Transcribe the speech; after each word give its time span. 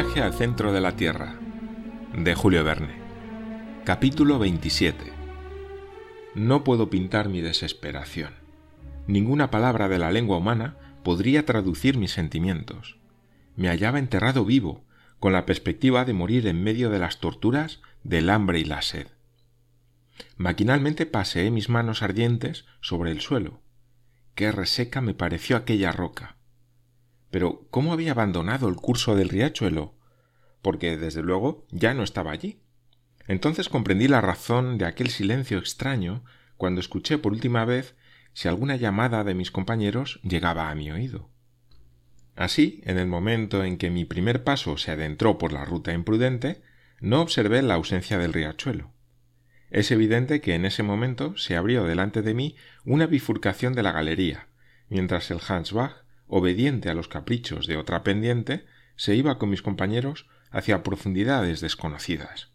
Viaje 0.00 0.22
al 0.22 0.32
centro 0.32 0.72
de 0.72 0.80
la 0.80 0.94
Tierra, 0.94 1.34
de 2.16 2.36
Julio 2.36 2.62
Verne. 2.62 3.00
Capítulo 3.84 4.38
27. 4.38 5.12
No 6.36 6.62
puedo 6.62 6.88
pintar 6.88 7.28
mi 7.28 7.40
desesperación. 7.40 8.34
Ninguna 9.08 9.50
palabra 9.50 9.88
de 9.88 9.98
la 9.98 10.12
lengua 10.12 10.36
humana 10.36 10.76
podría 11.02 11.44
traducir 11.44 11.98
mis 11.98 12.12
sentimientos. 12.12 12.96
Me 13.56 13.66
hallaba 13.66 13.98
enterrado 13.98 14.44
vivo, 14.44 14.84
con 15.18 15.32
la 15.32 15.44
perspectiva 15.46 16.04
de 16.04 16.12
morir 16.12 16.46
en 16.46 16.62
medio 16.62 16.90
de 16.90 17.00
las 17.00 17.18
torturas 17.18 17.80
del 18.04 18.30
hambre 18.30 18.60
y 18.60 18.64
la 18.64 18.82
sed. 18.82 19.08
Maquinalmente 20.36 21.06
paseé 21.06 21.50
mis 21.50 21.68
manos 21.68 22.04
ardientes 22.04 22.66
sobre 22.80 23.10
el 23.10 23.20
suelo. 23.20 23.62
Qué 24.36 24.52
reseca 24.52 25.00
me 25.00 25.14
pareció 25.14 25.56
aquella 25.56 25.90
roca. 25.90 26.37
Pero 27.30 27.66
¿cómo 27.70 27.92
había 27.92 28.12
abandonado 28.12 28.68
el 28.68 28.76
curso 28.76 29.14
del 29.14 29.28
riachuelo? 29.28 29.94
Porque, 30.62 30.96
desde 30.96 31.22
luego, 31.22 31.66
ya 31.70 31.94
no 31.94 32.02
estaba 32.02 32.32
allí. 32.32 32.60
Entonces 33.26 33.68
comprendí 33.68 34.08
la 34.08 34.20
razón 34.20 34.78
de 34.78 34.86
aquel 34.86 35.10
silencio 35.10 35.58
extraño 35.58 36.24
cuando 36.56 36.80
escuché 36.80 37.18
por 37.18 37.32
última 37.32 37.64
vez 37.64 37.94
si 38.32 38.48
alguna 38.48 38.76
llamada 38.76 39.24
de 39.24 39.34
mis 39.34 39.50
compañeros 39.50 40.20
llegaba 40.22 40.70
a 40.70 40.74
mi 40.74 40.90
oído. 40.90 41.28
Así, 42.36 42.80
en 42.84 42.98
el 42.98 43.06
momento 43.06 43.64
en 43.64 43.78
que 43.78 43.90
mi 43.90 44.04
primer 44.04 44.44
paso 44.44 44.78
se 44.78 44.92
adentró 44.92 45.38
por 45.38 45.52
la 45.52 45.64
ruta 45.64 45.92
imprudente, 45.92 46.62
no 47.00 47.20
observé 47.20 47.62
la 47.62 47.74
ausencia 47.74 48.16
del 48.18 48.32
riachuelo. 48.32 48.92
Es 49.70 49.90
evidente 49.90 50.40
que 50.40 50.54
en 50.54 50.64
ese 50.64 50.82
momento 50.82 51.36
se 51.36 51.56
abrió 51.56 51.84
delante 51.84 52.22
de 52.22 52.34
mí 52.34 52.56
una 52.84 53.06
bifurcación 53.06 53.74
de 53.74 53.82
la 53.82 53.92
galería, 53.92 54.48
mientras 54.88 55.30
el 55.30 55.40
Hansbach, 55.46 56.04
obediente 56.28 56.88
a 56.88 56.94
los 56.94 57.08
caprichos 57.08 57.66
de 57.66 57.76
otra 57.76 58.02
pendiente, 58.02 58.66
se 58.96 59.16
iba 59.16 59.38
con 59.38 59.50
mis 59.50 59.62
compañeros 59.62 60.26
hacia 60.50 60.82
profundidades 60.82 61.60
desconocidas. 61.60 62.50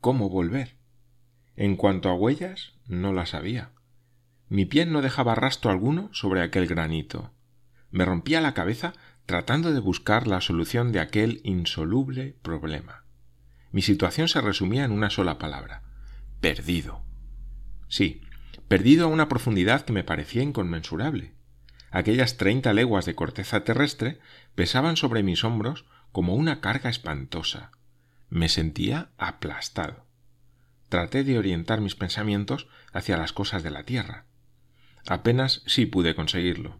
¿Cómo 0.00 0.28
volver? 0.28 0.76
En 1.56 1.76
cuanto 1.76 2.08
a 2.08 2.14
huellas, 2.14 2.74
no 2.86 3.12
las 3.12 3.34
había. 3.34 3.70
Mi 4.48 4.66
pie 4.66 4.84
no 4.86 5.00
dejaba 5.00 5.34
rastro 5.34 5.70
alguno 5.70 6.10
sobre 6.12 6.42
aquel 6.42 6.66
granito. 6.66 7.32
Me 7.90 8.04
rompía 8.04 8.40
la 8.40 8.54
cabeza 8.54 8.92
tratando 9.24 9.72
de 9.72 9.80
buscar 9.80 10.26
la 10.26 10.40
solución 10.40 10.92
de 10.92 11.00
aquel 11.00 11.40
insoluble 11.44 12.36
problema. 12.42 13.04
Mi 13.72 13.80
situación 13.80 14.28
se 14.28 14.40
resumía 14.40 14.84
en 14.84 14.92
una 14.92 15.10
sola 15.10 15.38
palabra 15.38 15.82
perdido. 16.44 17.02
Sí, 17.88 18.20
perdido 18.68 19.06
a 19.06 19.08
una 19.08 19.30
profundidad 19.30 19.86
que 19.86 19.94
me 19.94 20.04
parecía 20.04 20.42
inconmensurable. 20.42 21.32
Aquellas 21.94 22.36
treinta 22.38 22.72
leguas 22.72 23.04
de 23.04 23.14
corteza 23.14 23.62
terrestre 23.62 24.18
pesaban 24.56 24.96
sobre 24.96 25.22
mis 25.22 25.44
hombros 25.44 25.84
como 26.10 26.34
una 26.34 26.60
carga 26.60 26.90
espantosa. 26.90 27.70
Me 28.30 28.48
sentía 28.48 29.10
aplastado. 29.16 30.04
Traté 30.88 31.22
de 31.22 31.38
orientar 31.38 31.80
mis 31.80 31.94
pensamientos 31.94 32.66
hacia 32.92 33.16
las 33.16 33.32
cosas 33.32 33.62
de 33.62 33.70
la 33.70 33.84
tierra. 33.84 34.24
Apenas 35.06 35.62
sí 35.66 35.86
pude 35.86 36.16
conseguirlo. 36.16 36.78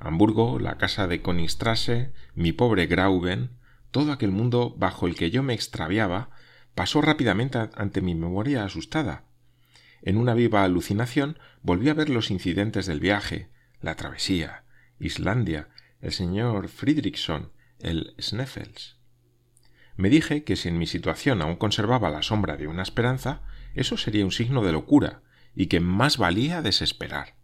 Hamburgo, 0.00 0.58
la 0.58 0.76
casa 0.76 1.06
de 1.06 1.22
Königstrasse, 1.22 2.10
mi 2.34 2.50
pobre 2.50 2.88
Grauben, 2.88 3.50
todo 3.92 4.10
aquel 4.10 4.32
mundo 4.32 4.74
bajo 4.76 5.06
el 5.06 5.14
que 5.14 5.30
yo 5.30 5.44
me 5.44 5.54
extraviaba 5.54 6.30
pasó 6.74 7.00
rápidamente 7.00 7.60
ante 7.76 8.00
mi 8.00 8.16
memoria 8.16 8.64
asustada. 8.64 9.22
En 10.02 10.16
una 10.16 10.34
viva 10.34 10.64
alucinación 10.64 11.38
volví 11.62 11.90
a 11.90 11.94
ver 11.94 12.10
los 12.10 12.32
incidentes 12.32 12.86
del 12.86 12.98
viaje, 12.98 13.50
la 13.80 13.94
travesía, 13.94 14.64
Islandia, 14.98 15.68
el 16.00 16.12
señor 16.12 16.68
Friedrichson, 16.68 17.52
el 17.78 18.14
Sneffels. 18.20 18.96
Me 19.96 20.10
dije 20.10 20.44
que 20.44 20.56
si 20.56 20.68
en 20.68 20.78
mi 20.78 20.86
situación 20.86 21.42
aún 21.42 21.56
conservaba 21.56 22.10
la 22.10 22.22
sombra 22.22 22.56
de 22.56 22.68
una 22.68 22.82
esperanza, 22.82 23.42
eso 23.74 23.96
sería 23.96 24.24
un 24.24 24.32
signo 24.32 24.62
de 24.62 24.72
locura, 24.72 25.22
y 25.54 25.66
que 25.66 25.80
más 25.80 26.18
valía 26.18 26.62
desesperar. 26.62 27.34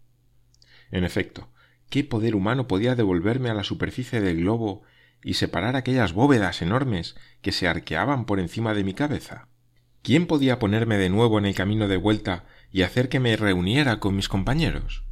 En 0.91 1.05
efecto, 1.05 1.53
¿qué 1.91 2.05
poder 2.05 2.37
humano 2.37 2.69
podía 2.69 2.95
devolverme 2.95 3.51
a 3.51 3.55
la 3.55 3.65
superficie 3.65 4.21
del 4.21 4.37
globo 4.37 4.83
y 5.22 5.34
separar 5.34 5.75
aquellas 5.75 6.12
bóvedas 6.12 6.62
enormes 6.62 7.16
que 7.43 7.51
se 7.51 7.66
arqueaban 7.66 8.25
por 8.25 8.39
encima 8.39 8.75
de 8.75 8.84
mi 8.84 8.95
cabeza? 8.95 9.49
¿Quién 10.03 10.27
podía 10.27 10.59
ponerme 10.59 10.99
de 10.99 11.09
nuevo 11.09 11.39
en 11.39 11.47
el 11.47 11.55
camino 11.55 11.89
de 11.89 11.97
vuelta 11.97 12.45
y 12.71 12.83
hacer 12.83 13.09
que 13.09 13.21
me 13.21 13.37
reuniera 13.37 14.01
con 14.01 14.15
mis 14.15 14.28
compañeros? 14.28 15.03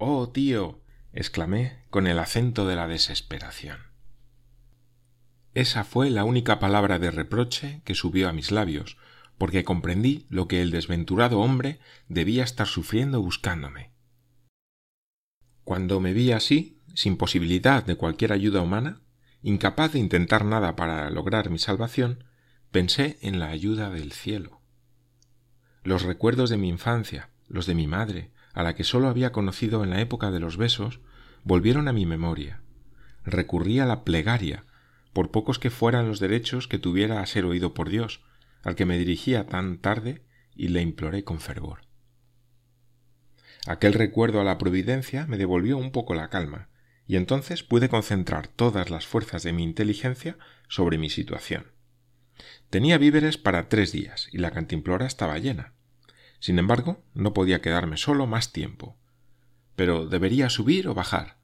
Oh, 0.00 0.28
tío. 0.28 0.80
exclamé 1.12 1.82
con 1.90 2.06
el 2.06 2.20
acento 2.20 2.68
de 2.68 2.76
la 2.76 2.86
desesperación. 2.86 3.78
Esa 5.54 5.82
fue 5.82 6.08
la 6.08 6.22
única 6.22 6.60
palabra 6.60 7.00
de 7.00 7.10
reproche 7.10 7.82
que 7.84 7.96
subió 7.96 8.28
a 8.28 8.32
mis 8.32 8.52
labios, 8.52 8.96
porque 9.38 9.64
comprendí 9.64 10.24
lo 10.28 10.46
que 10.46 10.62
el 10.62 10.70
desventurado 10.70 11.40
hombre 11.40 11.80
debía 12.08 12.44
estar 12.44 12.68
sufriendo 12.68 13.20
buscándome. 13.20 13.90
Cuando 15.64 15.98
me 15.98 16.12
vi 16.12 16.30
así, 16.30 16.80
sin 16.94 17.16
posibilidad 17.16 17.84
de 17.84 17.96
cualquier 17.96 18.32
ayuda 18.32 18.60
humana, 18.60 19.00
incapaz 19.42 19.94
de 19.94 19.98
intentar 19.98 20.44
nada 20.44 20.76
para 20.76 21.10
lograr 21.10 21.50
mi 21.50 21.58
salvación, 21.58 22.22
pensé 22.70 23.18
en 23.20 23.40
la 23.40 23.48
ayuda 23.48 23.90
del 23.90 24.12
cielo. 24.12 24.60
Los 25.82 26.02
recuerdos 26.02 26.50
de 26.50 26.56
mi 26.56 26.68
infancia, 26.68 27.30
los 27.48 27.66
de 27.66 27.74
mi 27.74 27.88
madre, 27.88 28.30
a 28.52 28.62
la 28.62 28.74
que 28.74 28.84
sólo 28.84 29.08
había 29.08 29.32
conocido 29.32 29.84
en 29.84 29.90
la 29.90 30.00
época 30.00 30.30
de 30.30 30.40
los 30.40 30.56
besos, 30.56 31.00
volvieron 31.44 31.88
a 31.88 31.92
mi 31.92 32.06
memoria. 32.06 32.60
Recurrí 33.24 33.78
a 33.78 33.86
la 33.86 34.04
plegaria, 34.04 34.64
por 35.12 35.30
pocos 35.30 35.58
que 35.58 35.70
fueran 35.70 36.08
los 36.08 36.20
derechos 36.20 36.68
que 36.68 36.78
tuviera 36.78 37.20
a 37.20 37.26
ser 37.26 37.44
oído 37.44 37.74
por 37.74 37.88
Dios, 37.88 38.22
al 38.62 38.74
que 38.74 38.86
me 38.86 38.98
dirigía 38.98 39.46
tan 39.46 39.78
tarde 39.78 40.22
y 40.54 40.68
le 40.68 40.82
imploré 40.82 41.24
con 41.24 41.40
fervor. 41.40 41.80
Aquel 43.66 43.92
recuerdo 43.92 44.40
a 44.40 44.44
la 44.44 44.58
providencia 44.58 45.26
me 45.26 45.38
devolvió 45.38 45.76
un 45.76 45.92
poco 45.92 46.14
la 46.14 46.30
calma, 46.30 46.68
y 47.06 47.16
entonces 47.16 47.62
pude 47.62 47.88
concentrar 47.88 48.48
todas 48.48 48.90
las 48.90 49.06
fuerzas 49.06 49.42
de 49.42 49.52
mi 49.52 49.64
inteligencia 49.64 50.38
sobre 50.68 50.98
mi 50.98 51.10
situación. 51.10 51.72
Tenía 52.70 52.98
víveres 52.98 53.38
para 53.38 53.68
tres 53.68 53.92
días 53.92 54.28
y 54.30 54.38
la 54.38 54.50
cantimplora 54.50 55.06
estaba 55.06 55.38
llena. 55.38 55.72
Sin 56.40 56.58
embargo, 56.58 57.02
no 57.14 57.34
podía 57.34 57.60
quedarme 57.60 57.96
solo 57.96 58.26
más 58.26 58.52
tiempo. 58.52 58.96
Pero 59.76 60.06
debería 60.06 60.50
subir 60.50 60.88
o 60.88 60.94
bajar. 60.94 61.38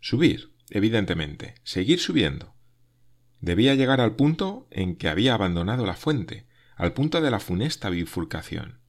Subir, 0.00 0.52
evidentemente, 0.70 1.54
seguir 1.64 1.98
subiendo. 1.98 2.54
Debía 3.40 3.74
llegar 3.74 4.00
al 4.00 4.16
punto 4.16 4.66
en 4.70 4.96
que 4.96 5.08
había 5.08 5.34
abandonado 5.34 5.86
la 5.86 5.94
fuente, 5.94 6.46
al 6.76 6.92
punto 6.92 7.20
de 7.20 7.30
la 7.30 7.40
funesta 7.40 7.90
bifurcación. 7.90 8.80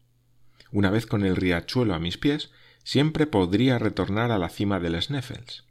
Una 0.71 0.89
vez 0.89 1.05
con 1.05 1.25
el 1.25 1.35
riachuelo 1.35 1.93
a 1.93 1.99
mis 1.99 2.17
pies, 2.17 2.51
siempre 2.83 3.27
podría 3.27 3.79
retornar 3.79 4.31
a 4.31 4.37
la 4.37 4.49
cima 4.49 4.79
del 4.79 5.01
Sneffels. 5.01 5.65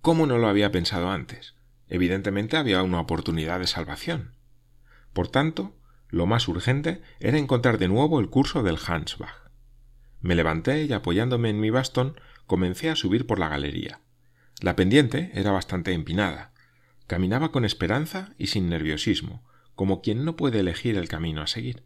¿Cómo 0.00 0.26
no 0.26 0.38
lo 0.38 0.48
había 0.48 0.70
pensado 0.70 1.10
antes? 1.10 1.54
Evidentemente 1.88 2.56
había 2.56 2.82
una 2.82 3.00
oportunidad 3.00 3.60
de 3.60 3.66
salvación. 3.66 4.36
Por 5.12 5.28
tanto, 5.28 5.76
lo 6.14 6.26
más 6.26 6.46
urgente 6.46 7.02
era 7.18 7.38
encontrar 7.38 7.78
de 7.78 7.88
nuevo 7.88 8.20
el 8.20 8.30
curso 8.30 8.62
del 8.62 8.78
Hansbach. 8.78 9.50
Me 10.20 10.36
levanté 10.36 10.84
y 10.84 10.92
apoyándome 10.92 11.50
en 11.50 11.58
mi 11.58 11.70
bastón 11.70 12.20
comencé 12.46 12.88
a 12.88 12.94
subir 12.94 13.26
por 13.26 13.40
la 13.40 13.48
galería. 13.48 14.00
La 14.60 14.76
pendiente 14.76 15.32
era 15.34 15.50
bastante 15.50 15.92
empinada. 15.92 16.52
Caminaba 17.08 17.50
con 17.50 17.64
esperanza 17.64 18.32
y 18.38 18.46
sin 18.46 18.68
nerviosismo, 18.68 19.44
como 19.74 20.02
quien 20.02 20.24
no 20.24 20.36
puede 20.36 20.60
elegir 20.60 20.96
el 20.96 21.08
camino 21.08 21.42
a 21.42 21.48
seguir. 21.48 21.82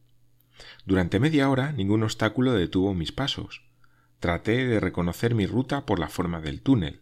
Durante 0.85 1.21
media 1.21 1.49
hora 1.49 1.73
ningún 1.73 2.03
obstáculo 2.03 2.53
detuvo 2.53 2.93
mis 2.93 3.13
pasos. 3.13 3.63
Traté 4.21 4.67
de 4.67 4.79
reconocer 4.79 5.35
mi 5.35 5.47
ruta 5.47 5.87
por 5.87 5.99
la 5.99 6.09
forma 6.09 6.43
del 6.43 6.61
túnel, 6.61 7.01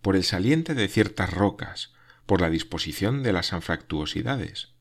por 0.00 0.16
el 0.16 0.24
saliente 0.24 0.74
de 0.74 0.88
ciertas 0.88 1.34
rocas, 1.34 1.92
por 2.24 2.40
la 2.40 2.48
disposición 2.48 3.22
de 3.22 3.34
las 3.34 3.52
anfractuosidades. 3.52 4.72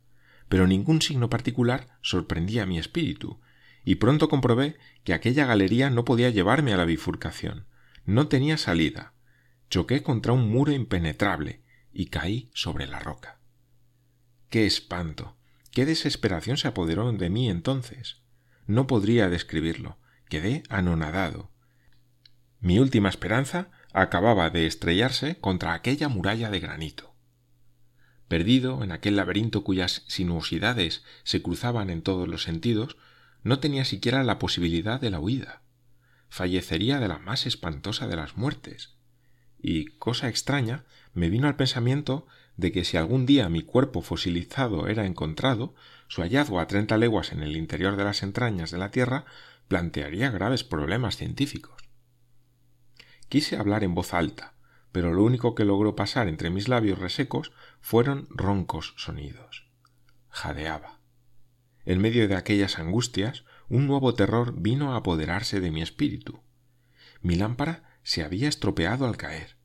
Pero 0.52 0.68
ningún 0.68 1.02
signo 1.02 1.30
particular 1.30 1.88
sorprendía 2.02 2.66
mi 2.66 2.78
espíritu, 2.78 3.40
y 3.86 3.96
pronto 3.96 4.28
comprobé 4.28 4.76
que 5.06 5.14
aquella 5.14 5.46
galería 5.46 5.90
no 5.90 6.04
podía 6.04 6.30
llevarme 6.30 6.74
a 6.74 6.78
la 6.78 6.84
bifurcación. 6.84 7.68
No 8.04 8.28
tenía 8.28 8.58
salida. 8.58 9.14
Choqué 9.70 10.04
contra 10.04 10.34
un 10.34 10.50
muro 10.50 10.74
impenetrable 10.74 11.62
y 11.94 12.08
caí 12.08 12.52
sobre 12.54 12.86
la 12.86 13.00
roca. 13.00 13.40
¡Qué 14.50 14.66
espanto! 14.66 15.38
¡Qué 15.72 15.86
desesperación 15.86 16.58
se 16.58 16.68
apoderó 16.68 17.10
de 17.14 17.30
mí 17.30 17.50
entonces! 17.50 18.18
No 18.68 18.88
podría 18.88 19.30
describirlo. 19.30 20.00
Quedé 20.28 20.64
anonadado. 20.68 21.50
Mi 22.60 22.78
última 22.78 23.08
esperanza 23.08 23.72
acababa 23.94 24.50
de 24.50 24.68
estrellarse 24.68 25.40
contra 25.40 25.74
aquella 25.74 26.10
muralla 26.10 26.50
de 26.50 26.60
granito. 26.60 27.11
Perdido 28.32 28.82
en 28.82 28.94
aquel 28.94 29.18
laberinto 29.18 29.66
cuyas 29.66 30.06
sinuosidades 30.08 31.04
se 31.26 31.42
cruzaban 31.42 31.90
en 31.90 32.02
todos 32.02 32.30
los 32.30 32.44
sentidos, 32.44 32.96
no 33.44 33.60
tenía 33.60 33.84
siquiera 33.84 34.24
la 34.24 34.40
posibilidad 34.40 35.02
de 35.02 35.10
la 35.10 35.20
huida. 35.20 35.60
Fallecería 36.30 37.02
de 37.02 37.10
la 37.10 37.20
más 37.20 37.46
espantosa 37.46 38.08
de 38.08 38.16
las 38.16 38.38
muertes. 38.38 38.96
Y, 39.62 39.88
cosa 39.98 40.30
extraña, 40.30 40.86
me 41.14 41.30
vino 41.30 41.50
al 41.50 41.58
pensamiento 41.58 42.26
de 42.56 42.72
que 42.72 42.86
si 42.86 42.96
algún 42.96 43.26
día 43.26 43.50
mi 43.50 43.64
cuerpo 43.64 44.02
fosilizado 44.02 44.88
era 44.88 45.06
encontrado, 45.06 45.76
su 46.08 46.22
hallazgo 46.22 46.62
a 46.62 46.68
treinta 46.68 46.96
leguas 46.96 47.34
en 47.34 47.44
el 47.44 47.58
interior 47.58 47.98
de 47.98 48.06
las 48.06 48.24
entrañas 48.24 48.72
de 48.72 48.78
la 48.78 48.92
Tierra 48.92 49.26
plantearía 49.68 50.32
graves 50.32 50.64
problemas 50.64 51.18
científicos. 51.18 51.84
Quise 53.28 53.58
hablar 53.58 53.84
en 53.84 53.94
voz 53.94 54.14
alta, 54.14 54.54
pero 54.92 55.14
lo 55.14 55.24
único 55.24 55.56
que 55.56 55.66
logró 55.66 55.96
pasar 55.96 56.28
entre 56.28 56.50
mis 56.50 56.68
labios 56.68 57.00
resecos 57.00 57.52
fueron 57.80 58.28
roncos 58.30 58.94
sonidos. 58.98 59.68
Jadeaba. 60.30 61.00
En 61.86 62.00
medio 62.00 62.28
de 62.28 62.36
aquellas 62.36 62.78
angustias, 62.78 63.46
un 63.70 63.88
nuevo 63.88 64.14
terror 64.14 64.54
vino 64.58 64.94
a 64.94 64.98
apoderarse 64.98 65.60
de 65.60 65.72
mi 65.72 65.82
espíritu. 65.82 66.42
Mi 67.22 67.36
lámpara 67.36 68.00
se 68.04 68.24
había 68.24 68.50
estropeado 68.50 69.08
al 69.08 69.18
caer. 69.18 69.58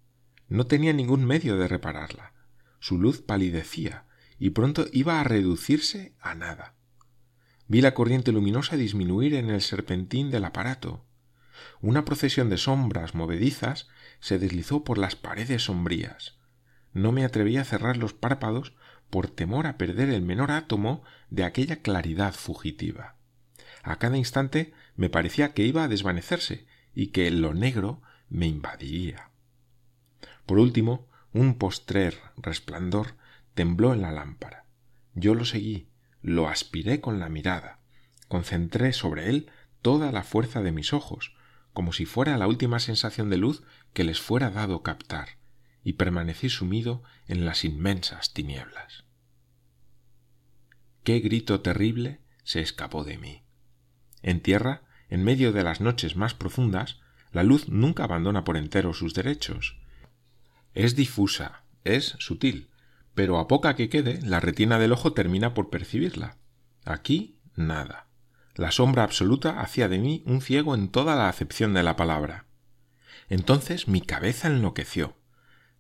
No 0.49 0.67
tenía 0.67 0.93
ningún 0.93 1.25
medio 1.25 1.57
de 1.57 1.69
repararla. 1.69 2.33
Su 2.79 2.99
luz 2.99 3.21
palidecía 3.21 4.07
y 4.39 4.51
pronto 4.51 4.87
iba 4.93 5.21
a 5.21 5.25
reducirse 5.25 6.15
a 6.21 6.35
nada. 6.35 6.75
Vi 7.69 7.81
la 7.81 7.95
corriente 7.95 8.33
luminosa 8.33 8.77
disminuir 8.77 9.35
en 9.35 9.51
el 9.51 9.61
serpentín 9.61 10.31
del 10.31 10.45
aparato. 10.45 11.05
Una 11.81 12.05
procesión 12.05 12.51
de 12.51 12.57
sombras 12.57 13.15
movedizas 13.15 13.89
se 14.21 14.39
deslizó 14.39 14.85
por 14.85 14.99
las 14.99 15.17
paredes 15.17 15.65
sombrías. 15.65 16.39
No 16.93 17.13
me 17.13 17.25
atreví 17.25 17.57
a 17.57 17.65
cerrar 17.65 17.97
los 17.97 18.15
párpados 18.15 18.75
por 19.11 19.29
temor 19.29 19.67
a 19.67 19.77
perder 19.77 20.11
el 20.11 20.23
menor 20.23 20.51
átomo 20.51 21.05
de 21.31 21.45
aquella 21.45 21.77
claridad 21.77 22.35
fugitiva. 22.35 23.17
A 23.83 23.99
cada 23.99 24.17
instante 24.17 24.73
me 24.97 25.11
parecía 25.11 25.53
que 25.53 25.65
iba 25.65 25.85
a 25.85 25.89
desvanecerse 25.89 26.67
y 26.95 27.09
que 27.09 27.31
lo 27.31 27.55
negro 27.55 28.03
me 28.29 28.47
invadiría. 28.47 29.31
Por 30.47 30.59
último, 30.59 31.09
un 31.33 31.59
postrer 31.59 32.19
resplandor 32.37 33.15
tembló 33.55 33.93
en 33.93 34.03
la 34.03 34.11
lámpara. 34.11 34.65
Yo 35.15 35.35
lo 35.35 35.45
seguí, 35.45 35.89
lo 36.23 36.49
aspiré 36.49 37.01
con 37.01 37.19
la 37.19 37.29
mirada, 37.29 37.81
concentré 38.29 38.93
sobre 38.93 39.29
él 39.29 39.51
toda 39.83 40.11
la 40.13 40.23
fuerza 40.23 40.63
de 40.63 40.73
mis 40.73 40.93
ojos, 40.93 41.37
como 41.77 41.93
si 41.93 42.07
fuera 42.07 42.39
la 42.39 42.47
última 42.47 42.79
sensación 42.81 43.29
de 43.29 43.37
luz 43.37 43.63
que 43.93 44.03
les 44.03 44.19
fuera 44.19 44.49
dado 44.49 44.83
captar, 44.83 45.37
y 45.85 45.93
permanecí 45.93 46.49
sumido 46.49 47.03
en 47.27 47.45
las 47.45 47.67
inmensas 47.67 48.33
tinieblas. 48.33 49.05
Qué 51.05 51.21
grito 51.21 51.61
terrible 51.61 52.23
se 52.45 52.63
escapó 52.63 53.05
de 53.05 53.19
mí. 53.19 53.43
En 54.23 54.41
tierra, 54.41 54.85
en 55.11 55.23
medio 55.23 55.53
de 55.53 55.65
las 55.65 55.83
noches 55.83 56.17
más 56.17 56.33
profundas, 56.33 56.99
la 57.31 57.43
luz 57.43 57.69
nunca 57.69 58.05
abandona 58.05 58.43
por 58.43 58.57
entero 58.57 58.95
sus 58.95 59.13
derechos. 59.13 59.79
Es 60.73 60.97
difusa, 60.97 61.63
es 61.85 62.17
sutil, 62.21 62.71
pero 63.15 63.39
a 63.39 63.49
poca 63.49 63.77
que 63.77 63.91
quede, 63.91 64.23
la 64.23 64.41
retina 64.41 64.79
del 64.79 64.93
ojo 64.93 65.13
termina 65.13 65.53
por 65.53 65.69
percibirla. 65.69 66.39
Aquí 66.87 67.37
nada. 67.55 68.06
La 68.57 68.71
sombra 68.71 69.03
absoluta 69.03 69.61
hacía 69.61 69.87
de 69.87 69.99
mí 69.99 70.23
un 70.25 70.41
ciego 70.41 70.75
en 70.75 70.89
toda 70.89 71.15
la 71.15 71.29
acepción 71.29 71.75
de 71.75 71.83
la 71.83 71.95
palabra. 71.95 72.47
Entonces 73.29 73.87
mi 73.87 74.01
cabeza 74.01 74.49
enloqueció. 74.49 75.15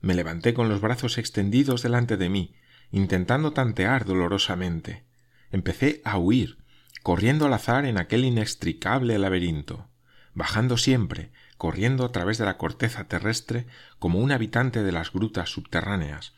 Me 0.03 0.15
levanté 0.15 0.53
con 0.53 0.69
los 0.69 0.83
brazos 0.83 1.17
extendidos 1.17 1.83
delante 1.83 2.19
de 2.19 2.29
mí, 2.29 2.55
intentando 2.91 3.53
tantear 3.53 4.05
dolorosamente. 4.05 5.07
Empecé 5.51 6.03
a 6.05 6.19
huir, 6.19 6.59
corriendo 7.03 7.47
al 7.47 7.55
azar 7.55 7.87
en 7.87 7.97
aquel 7.97 8.27
inextricable 8.27 9.19
laberinto, 9.19 9.89
bajando 10.35 10.77
siempre, 10.77 11.33
corriendo 11.57 12.05
a 12.05 12.13
través 12.13 12.37
de 12.37 12.45
la 12.45 12.59
corteza 12.59 13.09
terrestre 13.09 13.67
como 13.99 14.19
un 14.19 14.33
habitante 14.33 14.83
de 14.83 14.93
las 14.93 15.13
grutas 15.13 15.49
subterráneas, 15.49 16.35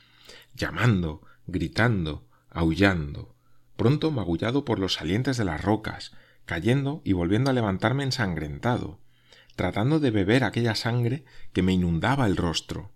llamando, 0.55 1.23
gritando, 1.49 2.29
aullando, 2.49 3.35
pronto 3.76 4.12
magullado 4.12 4.64
por 4.64 4.79
los 4.79 4.94
salientes 4.94 5.37
de 5.37 5.44
las 5.44 5.61
rocas, 5.62 6.12
cayendo 6.49 7.00
y 7.05 7.12
volviendo 7.12 7.50
a 7.50 7.53
levantarme 7.53 8.03
ensangrentado, 8.03 8.99
tratando 9.55 10.00
de 10.00 10.11
beber 10.11 10.43
aquella 10.43 10.75
sangre 10.75 11.25
que 11.53 11.62
me 11.62 11.73
inundaba 11.73 12.27
el 12.27 12.37
rostro, 12.37 12.91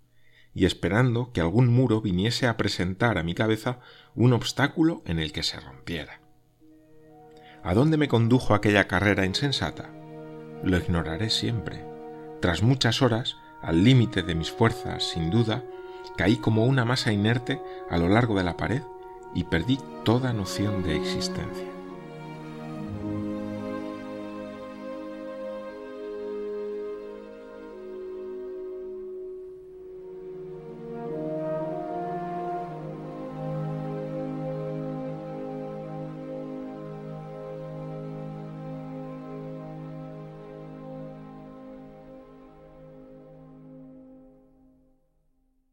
y 0.53 0.65
esperando 0.65 1.31
que 1.31 1.39
algún 1.39 1.67
muro 1.67 2.01
viniese 2.01 2.47
a 2.47 2.57
presentar 2.57 3.17
a 3.17 3.23
mi 3.23 3.33
cabeza 3.33 3.79
un 4.13 4.33
obstáculo 4.33 5.01
en 5.05 5.19
el 5.19 5.31
que 5.31 5.43
se 5.43 5.59
rompiera. 5.59 6.19
¿A 7.63 7.73
dónde 7.73 7.95
me 7.95 8.09
condujo 8.09 8.53
aquella 8.53 8.87
carrera 8.87 9.25
insensata? 9.25 9.89
Lo 10.63 10.77
ignoraré 10.77 11.29
siempre. 11.29 11.85
Tras 12.41 12.61
muchas 12.61 13.01
horas, 13.01 13.37
al 13.61 13.85
límite 13.85 14.21
de 14.21 14.35
mis 14.35 14.51
fuerzas, 14.51 15.03
sin 15.03 15.29
duda, 15.29 15.63
Caí 16.17 16.37
como 16.37 16.65
una 16.65 16.85
masa 16.85 17.11
inerte 17.11 17.59
a 17.89 17.97
lo 17.97 18.07
largo 18.07 18.35
de 18.35 18.43
la 18.43 18.55
pared 18.55 18.83
y 19.33 19.45
perdí 19.45 19.79
toda 20.03 20.31
noción 20.31 20.83
de 20.83 20.95
existencia. 20.95 21.72